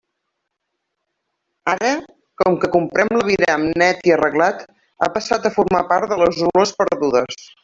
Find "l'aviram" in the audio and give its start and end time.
3.17-3.67